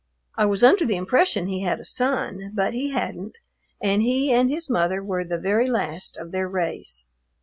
I 0.35 0.45
was 0.47 0.63
under 0.63 0.83
the 0.83 0.95
impression 0.95 1.45
he 1.45 1.61
had 1.61 1.79
a 1.79 1.85
son, 1.85 2.53
but 2.55 2.73
he 2.73 2.89
hadn't, 2.89 3.37
and 3.79 4.01
he 4.01 4.31
and 4.33 4.49
his 4.49 4.67
mother 4.67 5.03
were 5.03 5.23
the 5.23 5.37
very 5.37 5.67
last 5.67 6.17
of 6.17 6.31
their 6.31 6.47
race. 6.49 7.05